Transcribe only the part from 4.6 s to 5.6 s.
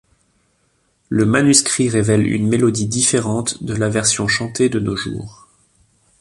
de nos jours.